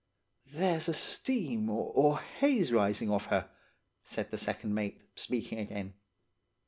"'There's 0.47 0.89
a 0.89 0.95
steam 0.95 1.69
or 1.69 2.17
haze 2.19 2.71
rising 2.71 3.11
off 3.11 3.25
her,' 3.27 3.51
said 4.03 4.31
the 4.31 4.35
second 4.39 4.73
mate, 4.73 5.03
speaking 5.15 5.59
again. 5.59 5.93